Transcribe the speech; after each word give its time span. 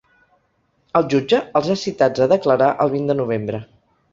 El 0.99 1.05
jutge 1.13 1.41
els 1.61 1.69
ha 1.73 1.77
citats 1.83 2.25
a 2.27 2.31
declarar 2.35 2.73
el 2.87 2.93
vint 2.99 3.09
de 3.13 3.21
novembre. 3.21 3.63